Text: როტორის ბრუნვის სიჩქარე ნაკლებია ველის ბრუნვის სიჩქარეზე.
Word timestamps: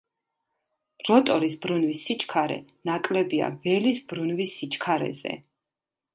როტორის 1.09 1.57
ბრუნვის 1.65 1.99
სიჩქარე 2.07 2.57
ნაკლებია 2.91 3.51
ველის 3.67 4.01
ბრუნვის 4.11 4.57
სიჩქარეზე. 4.59 5.37